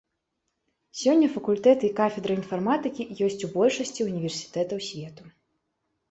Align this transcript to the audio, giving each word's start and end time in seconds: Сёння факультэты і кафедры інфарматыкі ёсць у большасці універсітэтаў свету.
Сёння 0.99 1.27
факультэты 1.33 1.85
і 1.89 1.91
кафедры 1.99 2.33
інфарматыкі 2.39 3.05
ёсць 3.25 3.45
у 3.47 3.49
большасці 3.57 4.05
універсітэтаў 4.07 4.77
свету. 4.89 5.29